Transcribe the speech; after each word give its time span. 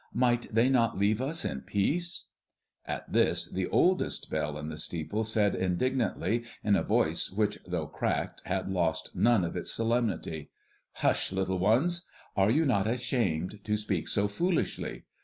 Might 0.15 0.51
they 0.51 0.67
not 0.67 0.97
leave 0.97 1.21
us 1.21 1.45
in 1.45 1.61
peace?" 1.61 2.23
At 2.87 3.13
this 3.13 3.47
the 3.47 3.67
oldest 3.67 4.31
bell 4.31 4.57
in 4.57 4.67
the 4.69 4.77
steeple 4.79 5.23
said 5.23 5.53
indignantly, 5.53 6.45
in 6.63 6.75
a 6.75 6.81
voice 6.81 7.31
which 7.31 7.59
though 7.67 7.85
cracked 7.85 8.41
had 8.45 8.67
lost 8.67 9.11
none 9.15 9.43
of 9.43 9.55
its 9.55 9.71
solemnity, 9.71 10.49
"Hush, 10.93 11.31
little 11.31 11.59
ones! 11.59 12.07
Are 12.35 12.49
you 12.49 12.65
not 12.65 12.87
ashamed 12.87 13.59
to 13.63 13.77
speak 13.77 14.07
so 14.07 14.27
foolishly? 14.27 15.03